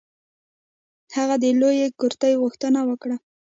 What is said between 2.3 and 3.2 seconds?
غوښتنه وکړه.